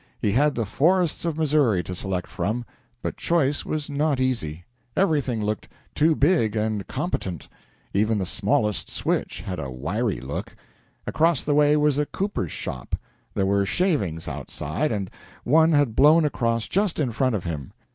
[0.19, 2.65] He had the forests of Missouri to select from,
[3.03, 4.65] but choice was not easy.
[4.97, 7.47] Everything looked too big and competent.
[7.93, 10.55] Even the smallest switch had a wiry look.
[11.05, 12.95] Across the way was a cooper's shop.
[13.35, 15.11] There were shavings outside, and
[15.43, 17.71] one had blown across just in front of him.